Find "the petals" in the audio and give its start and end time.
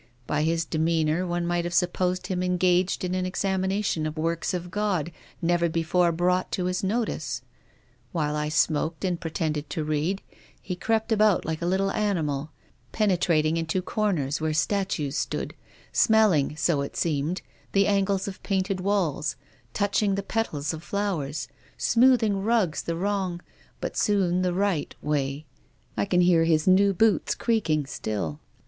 20.15-20.73